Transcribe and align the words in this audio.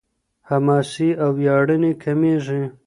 حماسي 0.49 1.09
او 1.23 1.29
وياړني 1.37 1.91
کمېږي. 2.03 2.61